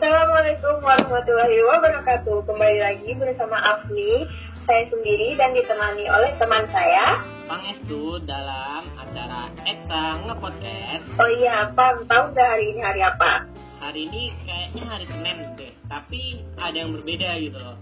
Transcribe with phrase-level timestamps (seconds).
[0.00, 2.48] Assalamualaikum warahmatullahi wabarakatuh.
[2.48, 4.24] Kembali lagi bersama Afni,
[4.64, 7.20] saya sendiri dan ditemani oleh teman saya.
[7.44, 11.04] Bang Estu dalam acara Eta Ngepodcast.
[11.20, 13.44] Oh iya, Pam, tahu nggak hari ini hari apa?
[13.76, 17.76] Hari ini kayaknya hari Senin deh, tapi ada yang berbeda gitu loh.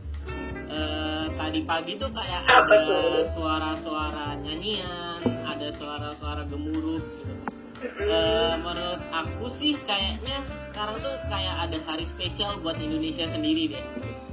[0.74, 3.30] Eh, tadi pagi tuh kayak Apa ada tuh?
[3.38, 7.37] suara-suara nyanyian, ada suara-suara gemuruh gitu.
[7.78, 13.84] Eh, menurut aku sih kayaknya sekarang tuh kayak ada hari spesial buat Indonesia sendiri deh.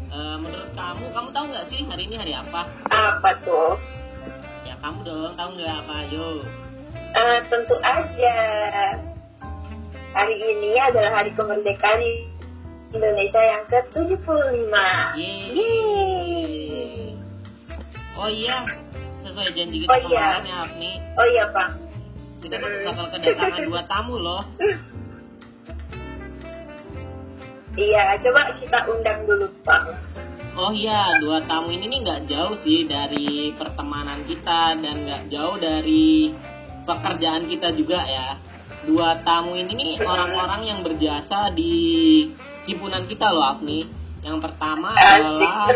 [0.09, 2.65] Eh, menurut kamu, kamu tahu nggak sih hari ini hari apa?
[2.89, 3.77] Apa tuh?
[4.65, 6.09] Ya kamu dong, tahu nggak apa?
[6.09, 6.41] Yo.
[7.13, 8.37] Eh, tentu aja.
[10.15, 12.01] Hari ini adalah hari kemerdekaan
[12.95, 14.73] Indonesia yang ke-75.
[15.19, 17.13] Yeay.
[18.15, 18.63] Oh iya,
[19.21, 20.39] sesuai janji kita Oh iya.
[20.39, 21.84] kemarin ya Afni, Oh iya, Pak.
[22.45, 24.43] Kita tuh bakal kedatangan dua tamu loh.
[27.75, 29.81] Iya, coba kita undang dulu, Pak.
[30.55, 35.59] Oh iya, dua tamu ini nih nggak jauh sih dari pertemanan kita dan nggak jauh
[35.59, 36.31] dari
[36.87, 38.39] pekerjaan kita juga ya.
[38.85, 41.73] Dua tamu ini nih orang-orang yang berjasa di
[42.69, 43.89] himpunan kita loh Afni.
[44.23, 45.75] Yang pertama adalah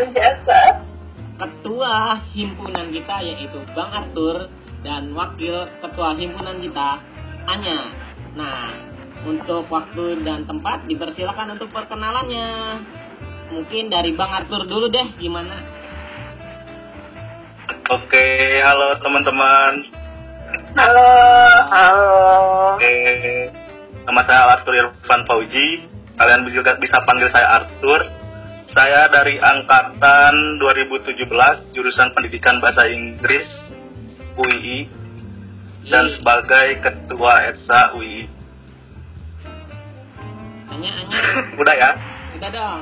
[1.36, 4.48] ketua himpunan kita yaitu Bang Arthur
[4.80, 7.00] dan wakil ketua himpunan kita
[7.48, 7.92] Anya.
[8.36, 8.72] Nah,
[9.26, 12.48] untuk waktu dan tempat dipersilakan untuk perkenalannya.
[13.50, 15.58] Mungkin dari Bang Arthur dulu deh gimana?
[17.90, 18.26] Oke,
[18.62, 19.72] halo teman-teman.
[20.78, 21.10] Halo.
[21.74, 22.14] Halo.
[22.78, 22.94] Oke,
[24.06, 25.90] nama saya Arthur Irfan Fauji.
[26.14, 28.06] Kalian juga bisa panggil saya Arthur.
[28.70, 31.26] Saya dari angkatan 2017,
[31.74, 33.42] jurusan Pendidikan Bahasa Inggris
[34.40, 34.78] UII
[35.88, 38.24] dan sebagai ketua ETSA UII.
[40.70, 41.18] Anya Anya
[41.60, 41.90] Udah ya?
[42.40, 42.80] udah dong.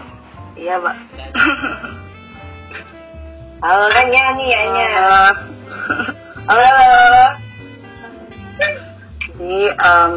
[0.59, 0.97] Iya, Pak.
[3.59, 3.84] Halo.
[3.91, 4.89] Anya nih, Anya.
[6.47, 6.75] Halo.
[9.38, 10.15] Jadi, um,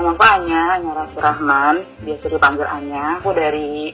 [0.00, 3.20] nama aku Anya, Anya Rasi Rahman, biasa dipanggil Anya.
[3.20, 3.92] Aku dari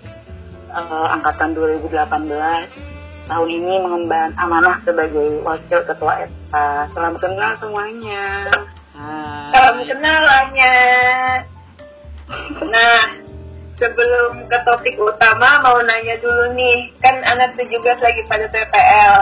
[0.70, 1.90] eh, angkatan 2018.
[3.30, 6.90] Tahun ini mengemban amanah sebagai wakil ketua ETA.
[6.90, 8.50] Salam kenal semuanya.
[8.98, 9.54] Hai.
[9.54, 10.76] Salam kenal, Anya.
[12.66, 13.02] Nah,
[13.78, 16.90] sebelum ke topik utama, mau nanya dulu nih.
[16.98, 19.14] Kan anak 17 lagi pada PPL.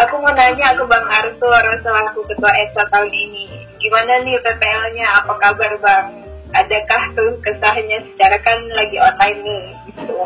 [0.00, 3.68] Aku mau nanya ke Bang Arthur selaku Ketua ESA tahun ini.
[3.76, 5.06] Gimana nih PPL-nya?
[5.20, 6.24] Apa kabar, Bang?
[6.56, 9.64] Adakah tuh kesahnya secara kan lagi online nih?
[9.92, 10.16] Gitu.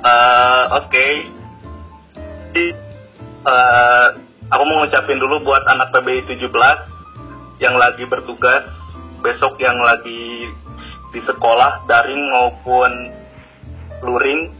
[0.00, 1.08] Eh, Oke.
[2.48, 2.66] Jadi,
[3.44, 6.48] eh, aku mau ngucapin dulu buat anak PBI 17
[7.60, 8.64] yang lagi bertugas,
[9.20, 10.48] besok yang lagi
[11.12, 12.90] di sekolah daring maupun
[14.04, 14.52] luring,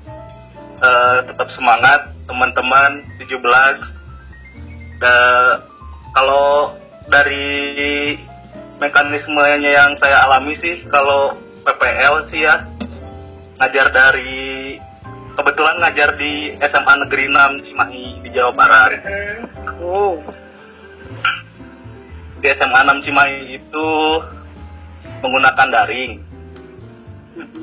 [0.82, 3.78] eh, tetap semangat teman-teman 17.
[4.98, 5.62] Da-
[6.12, 6.74] kalau
[7.06, 8.18] dari
[8.82, 12.66] mekanismenya yang saya alami sih, kalau PPL sih ya
[13.58, 14.74] ngajar dari
[15.38, 18.90] kebetulan ngajar di SMA Negeri 6 Cimahi di Jawa Barat.
[19.02, 19.57] Hmm.
[19.78, 20.18] Oh,
[22.38, 23.88] Di SMA 6 Cimahi itu
[25.22, 26.22] menggunakan daring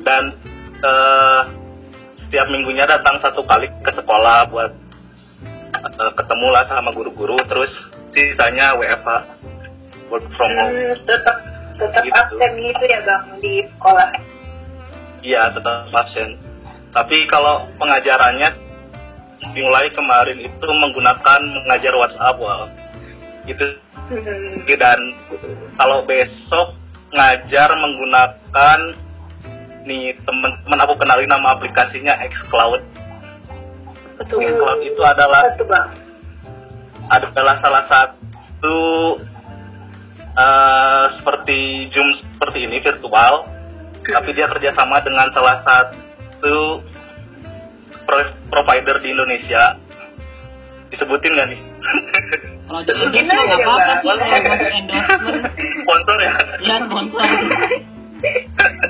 [0.04, 0.32] dan
[0.80, 1.40] eh,
[2.24, 4.72] setiap minggunya datang satu kali ke sekolah buat
[5.76, 7.72] eh, ketemu lah sama guru-guru terus
[8.12, 9.08] sisanya WFH
[10.12, 10.72] work from home.
[10.72, 11.36] Hmm, tetap
[11.76, 12.16] tetap Gitu.
[12.16, 14.08] absen gitu ya, Bang, di sekolah.
[15.20, 16.40] Iya tetap absen.
[16.96, 18.48] Tapi kalau pengajarannya
[19.54, 22.68] dimulai kemarin itu menggunakan mengajar WhatsApp wah.
[23.46, 23.64] Itu
[24.06, 24.62] Hmm.
[24.78, 25.00] dan
[25.74, 26.78] kalau besok
[27.10, 28.78] ngajar menggunakan
[29.82, 32.82] nih teman-teman aku kenalin nama aplikasinya xCloud.
[34.22, 34.46] Betul.
[34.46, 35.90] xCloud itu adalah Betul, Bang.
[37.10, 38.78] adalah salah satu
[40.38, 43.42] eh, seperti Zoom seperti ini virtual,
[44.06, 46.86] tapi dia kerjasama dengan salah satu
[48.06, 49.76] pro- provider di Indonesia.
[50.88, 51.60] Disebutin nggak nih?
[52.66, 55.42] Kalau di Sebutin endorsement nggak aja, apa-apa sih, kalau masuk endorsement,
[55.82, 56.32] Sponsor ya?
[56.62, 57.20] ya sponsor.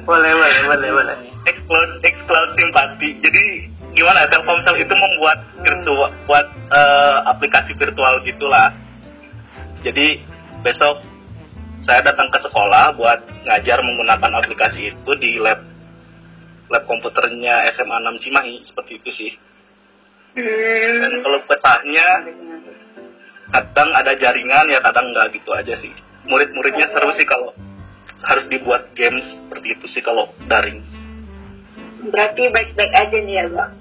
[0.06, 1.16] boleh, boleh, boleh, boleh.
[1.46, 3.10] Xcloud, Xcloud Simpati.
[3.20, 3.44] Jadi
[3.96, 4.24] gimana?
[4.24, 8.72] ya, Telkomsel itu membuat virtual, buat eh, aplikasi virtual gitulah.
[9.84, 10.20] Jadi
[10.64, 11.04] besok
[11.86, 15.62] saya datang ke sekolah buat ngajar menggunakan aplikasi itu di lab
[16.66, 19.32] lab komputernya SMA 6 Cimahi seperti itu sih.
[20.36, 21.22] Dan Hmm.
[21.24, 22.06] kalau kesahnya
[23.48, 25.92] kadang ada jaringan ya kadang nggak gitu aja sih.
[26.26, 27.54] Murid-muridnya seru sih kalau
[28.26, 30.82] harus dibuat games seperti itu sih kalau daring.
[32.10, 33.72] Berarti baik-baik aja nih ya, Bang.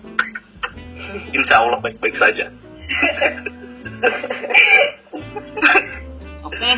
[1.34, 2.46] Insya Allah baik-baik saja.
[6.46, 6.72] Oke,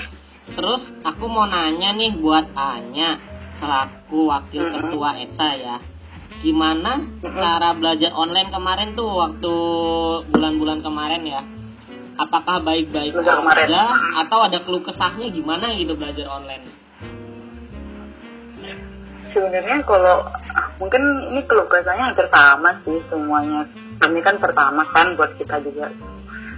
[0.56, 3.20] terus aku mau nanya nih buat Anya
[3.60, 5.76] selaku wakil ketua ETSA ya.
[6.38, 9.56] Gimana cara belajar online kemarin tuh waktu
[10.30, 11.42] bulan-bulan kemarin ya?
[12.18, 13.86] Apakah baik-baik saja
[14.26, 16.66] atau ada keluh kesahnya gimana gitu belajar online?
[19.34, 20.26] Sebenarnya kalau
[20.82, 21.02] mungkin
[21.34, 23.70] ini keluh kesahnya hampir sama sih semuanya.
[23.98, 25.90] Ini kan pertama kan buat kita juga.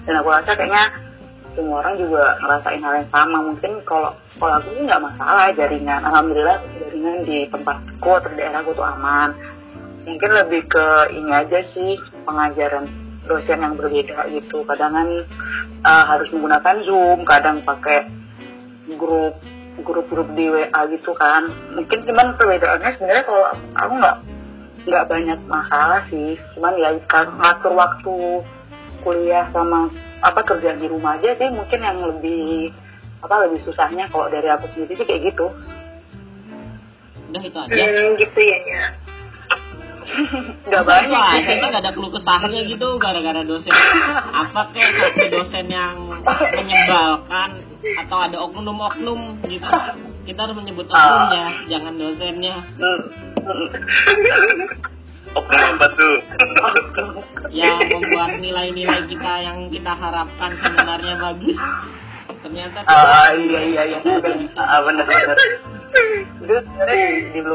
[0.04, 0.92] Dan aku rasa kayaknya
[1.56, 3.44] semua orang juga ngerasain hal yang sama.
[3.44, 6.04] Mungkin kalau kalau aku nggak masalah jaringan.
[6.04, 9.59] Alhamdulillah jaringan di tempatku atau di daerahku tuh aman.
[10.10, 12.90] Mungkin lebih ke ini aja sih pengajaran
[13.30, 14.66] dosen yang berbeda gitu.
[14.66, 15.10] Kadang kan
[15.86, 18.10] eh, harus menggunakan Zoom, kadang pakai
[18.98, 19.38] grup
[19.80, 23.46] grup-grup di WA gitu kan mungkin cuman perbedaannya sebenarnya kalau
[23.76, 24.18] aku nggak
[24.90, 28.16] nggak banyak masalah sih cuman ya kan ngatur waktu
[29.04, 29.88] kuliah sama
[30.20, 32.76] apa kerjaan di rumah aja sih mungkin yang lebih
[33.24, 35.48] apa lebih susahnya kalau dari aku sendiri sih kayak gitu
[37.30, 37.70] Udah itu aja.
[37.70, 38.79] Hmm, gitu ya, ya.
[40.68, 41.22] Nggak banyak.
[41.40, 43.74] aja sih nggak ada keluh kesahnya gitu gara-gara dosen.
[44.34, 45.96] Apa kayak satu dosen yang
[46.56, 47.50] menyebalkan
[48.06, 49.70] atau ada oknum-oknum gitu?
[50.28, 52.56] Kita harus menyebut oknumnya jangan dosennya.
[55.30, 56.16] Oknum apa tuh?
[57.54, 61.58] yang membuat nilai-nilai kita yang kita harapkan sebenarnya bagus.
[62.40, 64.00] Ternyata ah iya iya iya.
[64.56, 65.79] Ah, benar benar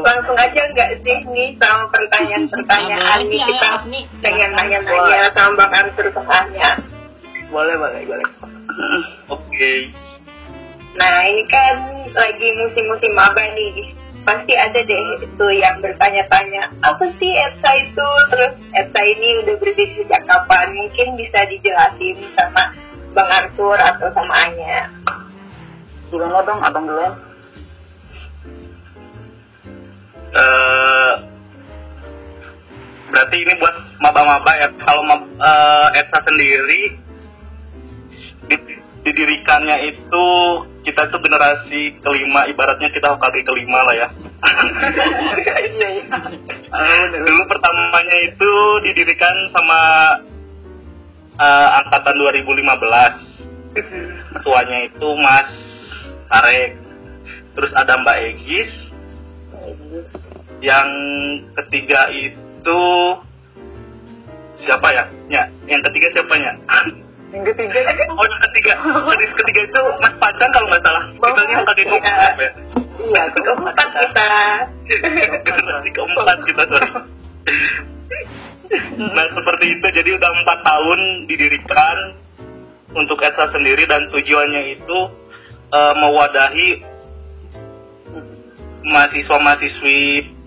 [0.05, 1.17] Langsung aja nggak sih?
[1.31, 3.69] Nih sama pertanyaan-pertanyaan nih kita.
[4.21, 6.79] Pengen nanya-nanya sama Bang Arthur ke Anya.
[7.49, 8.29] boleh boleh boleh.
[9.31, 9.71] Oke.
[10.95, 11.75] Nah ini kan
[12.15, 13.95] lagi musim-musim maba nih.
[14.25, 18.09] Pasti ada deh itu yang bertanya-tanya Apa sih ETSA itu?
[18.33, 20.73] Terus ETSA ini udah berdiri sejak kapan?
[20.73, 22.73] Mungkin bisa dijelasin sama
[23.13, 24.89] Bang Arthur atau sama Anya.
[26.09, 27.13] Gimana dong abang duluan
[30.35, 31.13] Eh,
[33.07, 33.71] berarti ini buat
[34.03, 34.67] maba-maba ya.
[34.75, 36.81] Kalau mab- eh, ETSA sendiri
[38.51, 40.25] di- didirikannya itu
[40.83, 44.07] kita tuh generasi kelima, ibaratnya kita HKG kelima lah ya.
[47.25, 48.51] Dulu pertamanya itu
[48.83, 49.81] didirikan sama
[51.39, 53.23] eh, angkatan 2015.
[54.35, 55.47] Ketuanya itu Mas
[56.27, 56.75] Tarek.
[57.55, 58.84] Terus ada Mbak Egis,
[60.63, 60.89] yang
[61.63, 62.81] ketiga itu
[64.63, 65.03] siapa ya?
[65.29, 66.53] Ya, yang ketiga siapanya?
[67.33, 67.79] yang ketiga
[68.15, 68.73] oh, yang ketiga.
[69.11, 71.03] Yang ketiga itu Mas Pacan kalau nggak salah.
[71.11, 72.49] Kita ini yang ketiga ya.
[72.95, 74.29] iya Keempat kita
[75.43, 76.89] Generasi keempat kita sorry.
[78.97, 80.99] Nah seperti itu jadi udah empat tahun
[81.29, 81.97] didirikan
[82.95, 84.99] untuk ETSA sendiri dan tujuannya itu
[85.69, 86.94] eh, mewadahi
[88.85, 90.01] mahasiswa-mahasiswi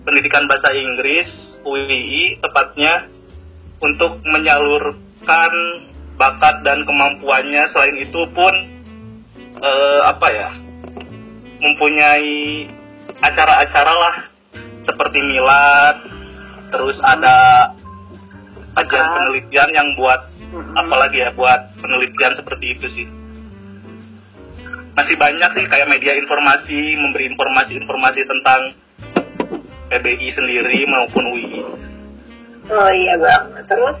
[0.07, 1.27] pendidikan bahasa Inggris
[1.67, 3.11] UII tepatnya
[3.83, 5.51] untuk menyalurkan
[6.15, 7.67] bakat dan kemampuannya.
[7.75, 8.53] Selain itu pun
[9.59, 10.49] eh, apa ya
[11.59, 12.67] mempunyai
[13.19, 14.15] acara-acara lah
[14.87, 15.97] seperti milad
[16.71, 17.69] terus ada
[18.79, 19.15] kajian Zakat.
[19.19, 20.21] penelitian yang buat
[20.79, 23.07] apalagi ya buat penelitian seperti itu sih
[24.99, 28.61] masih banyak sih kayak media informasi memberi informasi-informasi tentang
[29.87, 31.63] PBI sendiri maupun UI
[32.69, 33.65] Oh iya bang.
[33.65, 33.97] Terus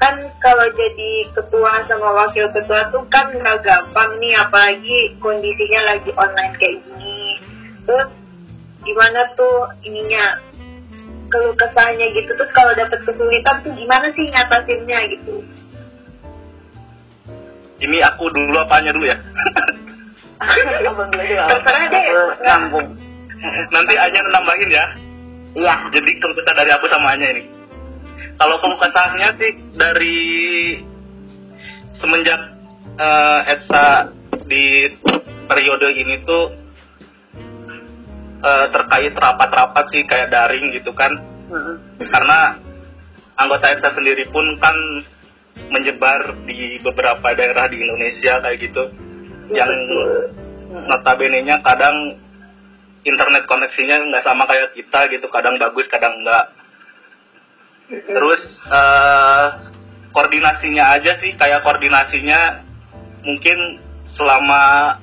[0.00, 6.10] kan kalau jadi ketua sama wakil ketua tuh kan nggak gampang nih apalagi kondisinya lagi
[6.16, 7.36] online kayak gini.
[7.84, 8.08] Terus
[8.86, 10.40] gimana tuh ininya?
[11.28, 15.40] Keluh kesahnya gitu terus kalau dapet kesulitan tuh gimana sih ngatasinnya gitu
[17.82, 19.18] ini aku dulu apanya dulu ya?
[21.50, 22.06] Terserah deh.
[22.42, 22.88] Nyambung
[23.72, 24.84] nanti aja nambahin ya.
[25.58, 25.74] Iya.
[25.92, 27.44] Jadi kesah dari aku sama Anya ini.
[28.38, 30.20] Kalau keluh kesahnya sih dari
[32.00, 32.40] semenjak
[32.96, 33.86] eh, ETSA
[34.48, 34.88] di
[35.46, 36.44] periode ini tuh
[38.42, 41.12] eh, terkait rapat-rapat sih kayak daring gitu kan.
[42.00, 42.56] Karena
[43.36, 44.74] anggota ETSA sendiri pun kan
[45.72, 48.84] menyebar di beberapa daerah di Indonesia kayak gitu.
[49.52, 49.72] Yang
[50.72, 52.16] notabene-nya kadang
[53.02, 56.54] internet koneksinya nggak sama kayak kita gitu kadang bagus kadang enggak
[57.90, 58.40] terus
[58.70, 59.46] eh,
[60.14, 62.62] koordinasinya aja sih kayak koordinasinya
[63.26, 63.58] mungkin
[64.16, 64.96] selama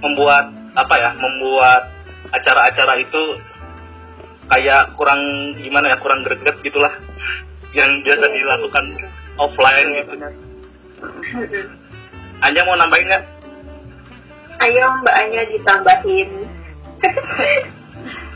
[0.00, 1.82] membuat apa ya membuat
[2.30, 3.22] acara-acara itu
[4.50, 5.20] kayak kurang
[5.58, 6.90] gimana ya kurang greget gitulah.
[7.70, 8.34] Yang biasa Iya.
[8.34, 8.84] dilakukan
[9.40, 10.12] offline gitu.
[12.44, 13.24] Anja mau nambahin nggak?
[14.60, 16.30] Ayo Mbak Anya ditambahin.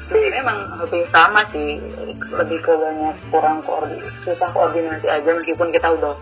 [0.04, 1.80] Sebenarnya emang lebih sama sih,
[2.28, 6.12] lebih ke banyak kurang koordinasi, susah koordinasi aja meskipun kita udah,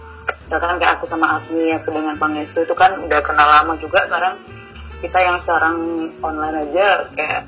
[0.47, 4.39] misalkan kayak aku sama Agni, aku dengan Pangestu itu kan udah kenal lama juga sekarang
[5.03, 5.77] kita yang sekarang
[6.23, 7.43] online aja kayak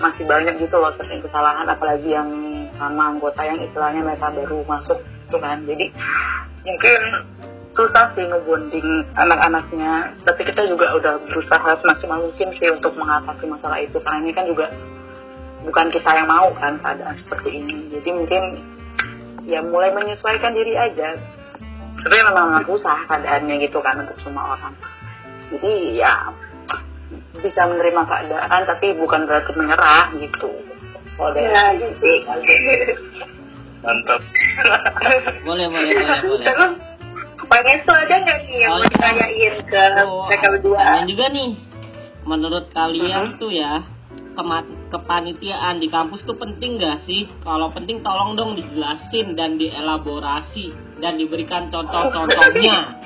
[0.00, 2.32] masih banyak gitu loh sering kesalahan apalagi yang
[2.80, 4.98] sama anggota yang istilahnya mereka baru masuk
[5.34, 5.90] gitu kan jadi
[6.62, 7.00] mungkin
[7.74, 10.14] susah sih ngebonding anak-anaknya.
[10.22, 13.98] Tapi kita juga udah berusaha semaksimal mungkin sih untuk mengatasi masalah itu.
[13.98, 14.70] Karena ini kan juga
[15.66, 17.90] bukan kita yang mau kan keadaan seperti ini.
[17.98, 18.42] Jadi mungkin
[19.44, 21.18] ya mulai menyesuaikan diri aja.
[21.98, 24.74] Sebenarnya memang susah keadaannya gitu kan untuk semua orang.
[25.50, 26.30] Jadi ya
[27.42, 30.50] bisa menerima keadaan tapi bukan berarti menyerah gitu.
[31.14, 31.70] Kalau Ya,
[33.84, 34.20] mantap
[35.44, 36.44] Boleh, boleh, boleh, boleh.
[36.44, 36.72] Terus
[37.44, 40.74] Pangestu ada nggak nih yang Oh, mau ditanyain ke Oh, mereka berdua?
[40.74, 41.50] pertanyaan juga nih.
[42.24, 43.36] Menurut kalian Mhm.
[43.36, 43.84] tuh ya,
[44.32, 47.28] kema- kepanitiaan di kampus tuh penting gak sih?
[47.38, 52.96] Kalau penting tolong dong dijelasin dan dielaborasi dan diberikan contoh-contohnya.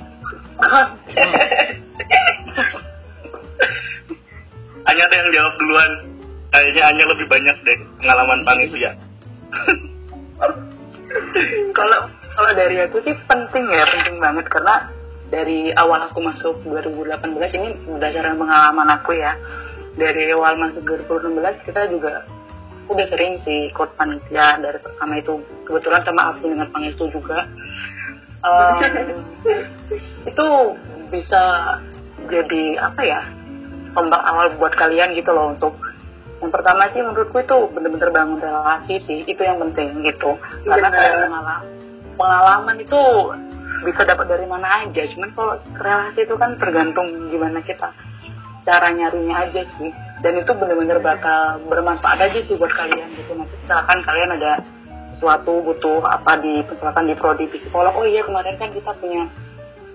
[4.85, 5.91] Anya deh yang jawab duluan
[6.49, 8.93] kayaknya Anya lebih banyak deh pengalaman panitia
[11.79, 11.99] kalau
[12.35, 14.47] kalau dari aku sih penting ya penting banget.
[14.49, 14.89] Karena
[15.29, 19.35] dari awal aku masuk 2018 ini berdasarkan pengalaman aku ya.
[19.99, 22.23] Dari awal masuk 2016 kita juga
[22.89, 25.43] udah sering sih ikut panitia dari pertama itu.
[25.67, 27.45] Kebetulan sama aku dengan Pangestu juga.
[28.39, 28.79] Em,
[30.31, 30.47] itu
[31.11, 31.43] bisa
[32.31, 33.21] jadi apa ya
[33.99, 35.75] ombak awal buat kalian gitu loh untuk
[36.39, 40.39] yang pertama sih menurutku itu bener-bener bangun relasi sih itu yang penting gitu.
[40.63, 41.63] Karena kayak pengalaman
[42.15, 43.03] pengalaman itu
[43.87, 47.91] bisa dapat dari mana aja cuman kalau relasi itu kan tergantung gimana kita
[48.63, 49.91] cara nyarinya aja sih.
[50.19, 53.35] Dan itu bener-bener bakal bermanfaat aja sih buat kalian gitu.
[53.35, 54.63] Nanti misalkan kalian ada
[55.15, 59.27] sesuatu butuh apa di misalkan di prodi psikolog oh iya kemarin kan kita punya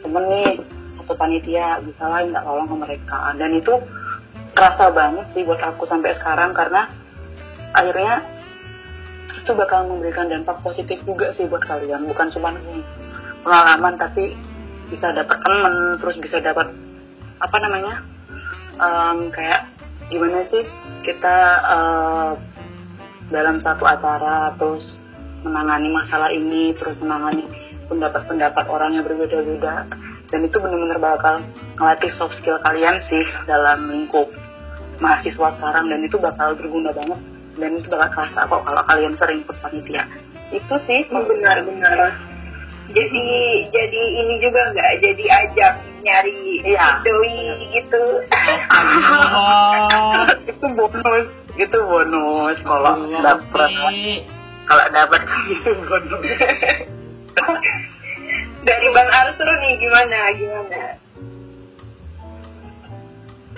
[0.04, 0.60] temen nih
[1.00, 3.20] atau panitia bisa lah nggak tolong ke mereka.
[3.40, 3.74] Dan itu
[4.63, 6.88] terasa banget sih buat aku sampai sekarang karena
[7.75, 8.24] akhirnya
[9.43, 12.08] itu bakal memberikan dampak positif juga sih buat kalian.
[12.08, 12.55] Bukan cuma
[13.43, 14.32] pengalaman tapi
[14.88, 16.72] bisa dapat temen terus bisa dapat
[17.43, 18.08] apa namanya
[18.79, 19.67] em, kayak
[20.08, 20.63] gimana sih
[21.03, 22.32] kita eh,
[23.36, 24.96] dalam satu acara terus
[25.43, 27.51] menangani masalah ini terus menangani
[27.91, 29.91] pendapat-pendapat orang yang berbeda-beda.
[30.32, 31.43] Dan itu benar-benar bakal
[31.75, 34.32] ngelatih soft skill kalian sih dalam lingkup
[35.04, 37.20] mahasiswa sekarang dan itu bakal berguna banget
[37.60, 40.08] dan itu bakal kerasa kok kalau kalian sering ikut panitia.
[40.56, 42.16] Itu sih benar-benar.
[42.94, 43.26] Jadi
[43.74, 47.00] jadi ini juga nggak jadi ajang nyari Iya.
[47.04, 47.40] doi
[47.74, 48.04] gitu.
[48.32, 50.28] Astagfirullah.
[50.52, 51.28] itu bonus.
[51.60, 52.58] Itu bonus.
[52.64, 53.72] Kalau dapat
[54.64, 55.22] kalau dapat
[55.54, 56.24] itu bonus.
[58.64, 60.96] Dari bang Arthur nih gimana gimana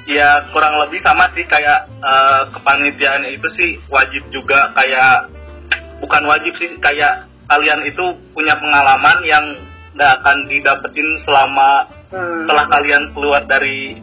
[0.05, 5.33] ya kurang lebih sama sih kayak eh, kepanitiaan itu sih wajib juga kayak
[6.01, 9.45] bukan wajib sih kayak kalian itu punya pengalaman yang
[9.95, 12.45] nggak akan didapetin selama Hmm.
[12.45, 13.97] setelah kalian keluar dari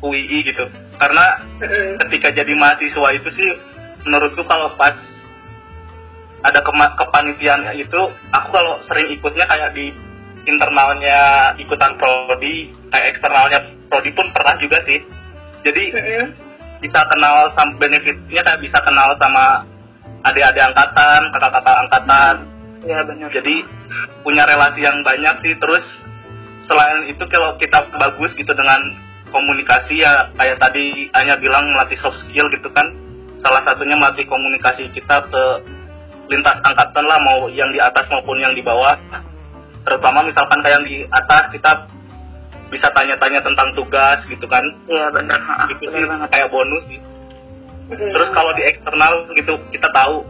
[0.00, 0.64] UII gitu
[0.96, 1.98] karena Mm-mm.
[1.98, 3.50] ketika jadi mahasiswa itu sih
[4.06, 4.94] menurutku kalau pas
[6.40, 8.00] ada kema- kepanitiaan itu
[8.32, 9.90] aku kalau sering ikutnya kayak di
[10.46, 13.60] internalnya ikutan prodi kayak eksternalnya
[13.92, 15.04] prodi pun pernah juga sih.
[15.60, 16.26] Jadi Mm-mm.
[16.80, 19.68] bisa kenal sama benefitnya kayak bisa kenal sama
[20.24, 22.34] adik-adik angkatan kakak-kakak angkatan.
[22.88, 23.28] Ya benar.
[23.28, 23.68] Jadi
[24.24, 25.52] punya relasi yang banyak sih.
[25.60, 25.84] Terus
[26.64, 28.80] selain itu kalau kita bagus gitu dengan
[29.28, 32.88] komunikasi ya kayak tadi hanya bilang melatih soft skill gitu kan.
[33.44, 35.44] Salah satunya melatih komunikasi kita ke
[36.32, 38.96] lintas angkatan lah mau yang di atas maupun yang di bawah.
[39.82, 41.90] Terutama misalkan kayak yang di atas kita
[42.72, 44.64] bisa tanya-tanya tentang tugas gitu kan.
[44.88, 45.36] Ya benar.
[45.44, 47.00] Ha, itu sih kayak bonus sih.
[47.92, 48.10] Mm-mm.
[48.16, 50.24] Terus kalau di eksternal gitu kita tahu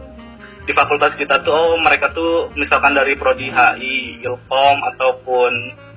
[0.67, 5.51] di fakultas kita tuh oh mereka tuh misalkan dari prodi HI, Ilkom ataupun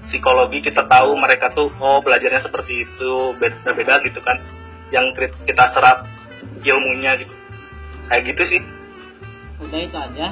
[0.07, 4.39] psikologi kita tahu mereka tuh oh belajarnya seperti itu beda-beda gitu kan.
[4.95, 6.07] Yang kita serap
[6.63, 7.35] ilmunya gitu.
[8.07, 8.61] Kayak gitu sih.
[9.67, 10.27] Udah itu aja.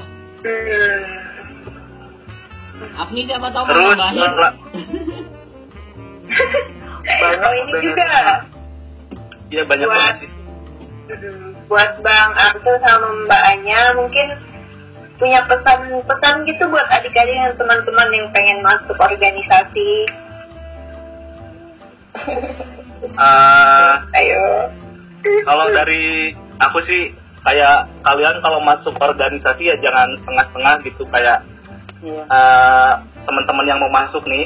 [2.95, 4.55] Agni siapa tahu mau terus nambahin?
[7.05, 8.07] banyak oh ini juga
[9.53, 10.31] ya banyak Buat- banget sih
[11.65, 14.27] buat Bang Arthur sama Mbak Anya mungkin
[15.17, 19.91] punya pesan-pesan gitu buat adik-adik dan teman-teman yang pengen masuk organisasi.
[23.15, 24.69] Uh, Ayo.
[25.45, 27.13] kalau dari aku sih
[27.45, 31.39] kayak kalian kalau masuk organisasi ya jangan setengah-setengah gitu kayak
[32.05, 32.21] Iya.
[32.29, 32.93] uh,
[33.25, 34.45] teman-teman yang mau masuk nih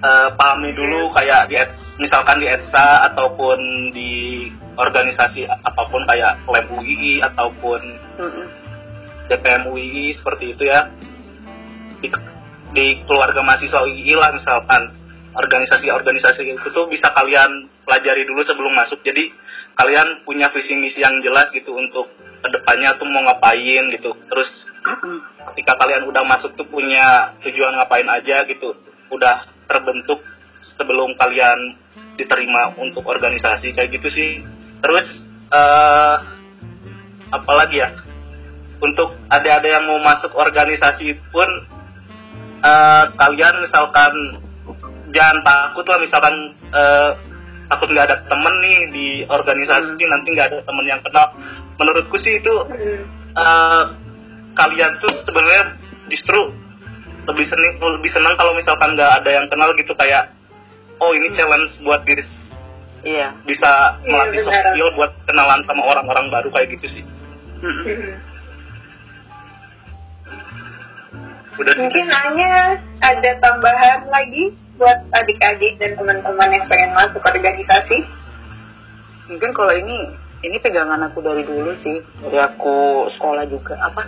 [0.00, 1.56] uh, pahami dulu kayak di
[2.00, 3.58] misalkan di ETSA ataupun
[3.92, 4.12] di
[4.74, 7.80] organisasi apa pun kayak lab UII ataupun
[8.16, 8.46] Mm-mm.
[9.28, 10.88] DPM UII seperti itu ya.
[12.00, 12.08] Di,
[12.72, 14.98] di keluarga mahasiswa UII lah misalkan.
[15.30, 18.98] Organisasi-organisasi itu tuh bisa kalian pelajari dulu sebelum masuk.
[19.06, 19.30] Jadi
[19.78, 22.10] kalian punya visi misi yang jelas gitu untuk
[22.42, 24.10] ke depannya tuh mau ngapain gitu.
[24.26, 24.50] Terus
[25.54, 28.74] ketika kalian udah masuk tuh punya tujuan ngapain aja gitu.
[29.14, 30.18] Udah terbentuk
[30.74, 31.78] sebelum kalian
[32.18, 34.42] diterima untuk organisasi kayak gitu sih.
[34.82, 35.06] Terus
[35.54, 36.16] eh
[37.30, 37.90] apalagi ya?
[38.80, 41.48] Untuk adik-adik yang mau masuk organisasi pun
[42.60, 44.14] eh kalian misalkan
[45.14, 46.34] jangan takut lah misalkan
[46.74, 47.10] eh,
[47.70, 51.30] takut nggak ada temen nih di organisasi nanti nggak ada temen yang kenal.
[51.78, 53.02] Menurutku sih itu Hmm.
[53.38, 53.84] eh,
[54.58, 55.78] kalian tuh sebenarnya
[56.10, 56.50] justru
[57.30, 60.30] lebih seneng lebih senang kalau misalkan nggak ada yang kenal gitu kayak
[60.98, 62.22] oh ini challenge buat diri
[63.00, 63.32] Iya.
[63.48, 64.72] bisa Iya, melatih soft benar.
[64.76, 67.04] skill buat kenalan sama orang-orang baru kayak gitu sih.
[71.56, 78.04] Udah sih Mungkin Anya ada tambahan lagi buat adik-adik dan teman-teman yang pengen masuk organisasi.
[79.28, 80.08] Mungkin kalau ini
[80.40, 82.00] ini pegangan aku dari dulu sih.
[82.20, 83.76] Dari aku sekolah juga.
[83.76, 84.04] Apa?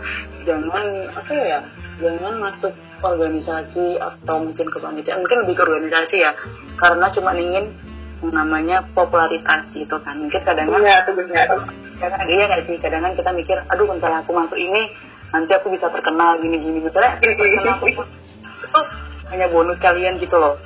[0.49, 1.61] Jangan apa ya?
[2.01, 6.33] Jangan masuk organisasi atau mungkin kepanitiaan mungkin lebih ke organisasi ya.
[6.79, 7.75] Karena cuma ingin
[8.23, 10.23] namanya popularitas gitu kan.
[10.23, 11.47] Mungkin kadang Iya, itu benar.
[11.99, 12.77] kadang iya nggak sih?
[12.79, 14.95] Kadang kita mikir aduh kalau aku masuk ini
[15.35, 18.03] nanti aku bisa terkenal gini gini misalnya aku itu
[19.33, 20.61] hanya bonus kalian gitu loh.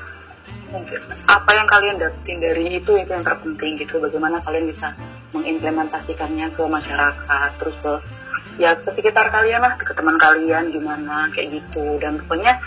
[1.30, 4.02] Apa yang kalian dapetin dari itu itu yang terpenting gitu.
[4.02, 4.92] Bagaimana kalian bisa
[5.30, 7.92] mengimplementasikannya ke masyarakat terus ke
[8.56, 12.00] ya ke sekitar kalian lah ke teman kalian gimana kayak gitu.
[12.00, 12.60] Dan pokoknya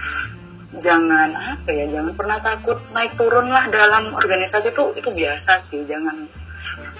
[0.79, 3.65] jangan apa ya jangan pernah takut naik turun lah.
[3.69, 5.81] Dalam organisasi itu itu biasa sih.
[5.89, 6.15] Jangan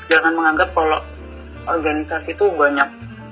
[0.09, 1.01] jangan menganggap kalau
[1.69, 2.89] organisasi itu banyak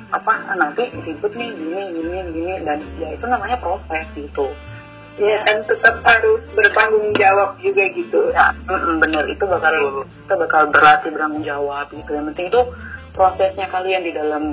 [0.07, 2.53] apa ah, nanti ribet nih gini gini gini.
[2.61, 4.53] Dan ya itu namanya proses gitu.
[5.17, 8.29] Ya, kan tetap harus bertanggung jawab juga gitu.
[8.29, 12.13] ya mm, bener itu bakal kita bakal berlatih bertanggung jawab gitu.
[12.13, 12.61] Yang penting itu
[13.17, 14.43] prosesnya kalian di dalam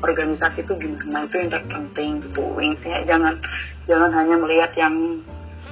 [0.00, 3.34] organisasi itu gimana itu yang terpenting gitu intinya jangan
[3.86, 5.20] jangan hanya melihat yang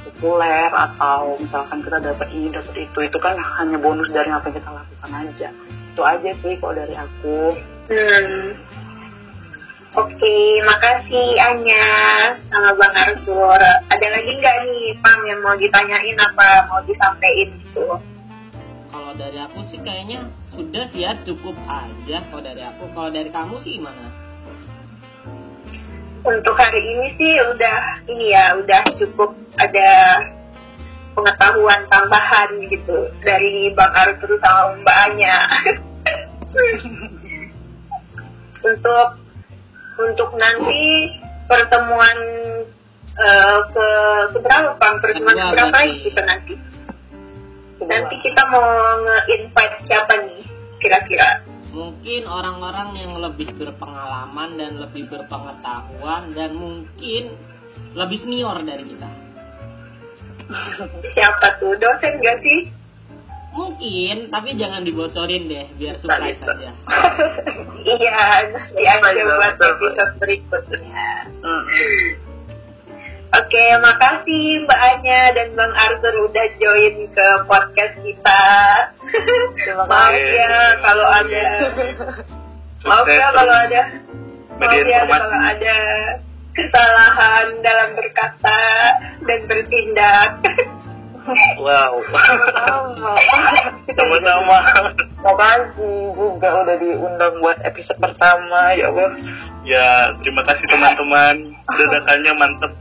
[0.05, 4.57] populer atau misalkan kita dapat ini dapat itu itu kan hanya bonus dari apa yang
[4.61, 5.49] kita lakukan aja
[5.93, 7.57] itu aja sih kalau dari aku
[7.89, 8.53] Hmm.
[9.97, 11.89] Oke, makasih Anya
[12.53, 13.57] sama Bang Arthur.
[13.89, 17.97] Ada lagi nggak nih, Pam, yang mau ditanyain apa mau disampaikan gitu?
[19.19, 22.87] Dari aku sih kayaknya sudah sih ya cukup aja kalau dari aku.
[22.95, 24.07] Kalau dari kamu sih gimana?
[26.23, 30.23] Untuk hari ini sih udah ini ya, udah cukup ada
[31.19, 35.37] pengetahuan tambahan gitu dari Bang Arthur sama Mbak Anya.
[38.71, 39.09] untuk
[39.99, 41.11] untuk nanti
[41.51, 42.19] pertemuan
[43.19, 43.89] eh, ke
[44.31, 45.03] keberapa Pam?
[45.03, 46.07] Pertemuan keberapa berarti.
[46.07, 46.68] kita nanti?
[47.89, 48.69] Nanti kita mau
[49.01, 50.45] nge-invite siapa nih
[50.77, 51.41] kira-kira?
[51.73, 57.33] Mungkin orang-orang yang lebih berpengalaman dan lebih berpengetahuan dan mungkin
[57.97, 59.11] lebih senior dari kita.
[61.17, 61.77] Siapa tuh?
[61.77, 62.73] Dosen gak sih?
[63.53, 66.53] Mungkin, tapi jangan dibocorin deh, biar surprise bisa.
[66.53, 66.71] aja.
[67.97, 71.09] iya, nanti aja buat episode berikutnya.
[71.43, 72.28] Mm.
[73.29, 78.45] Oke, makasih Mbak Anya dan Bang Arthur udah join ke podcast kita.
[79.53, 80.33] Terima Maaf kasih.
[80.33, 81.45] ya kalau ada,
[82.89, 83.81] maaf ya kalau ada,
[84.57, 85.13] maaf ya informasi.
[85.13, 85.77] kalau ada
[86.57, 88.61] kesalahan dalam berkata
[89.29, 90.31] dan bertindak.
[91.61, 93.13] wow Sama-sama.
[93.93, 94.57] sama-sama
[95.21, 99.13] Makasih juga udah diundang buat episode pertama ya Allah.
[99.69, 99.87] ya
[100.25, 102.73] terima kasih teman-teman dadakannya mantep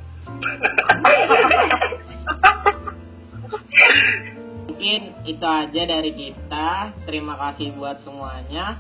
[4.67, 6.93] Mungkin itu aja dari kita.
[7.05, 8.77] Terima kasih buat semuanya.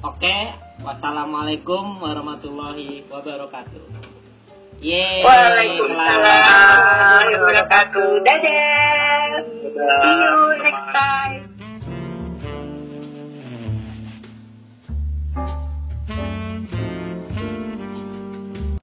[0.00, 3.84] Oke, wassalamualaikum warahmatullahi wabarakatuh.
[4.80, 6.24] Yeay, Waalaikumsalam selamat.
[6.24, 8.08] warahmatullahi wabarakatuh.
[8.24, 9.28] Dadah.
[10.00, 11.49] See you next time.